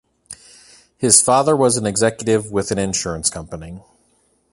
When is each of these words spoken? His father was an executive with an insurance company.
His 0.97 1.21
father 1.21 1.55
was 1.55 1.77
an 1.77 1.85
executive 1.85 2.51
with 2.51 2.71
an 2.71 2.79
insurance 2.79 3.29
company. 3.29 3.81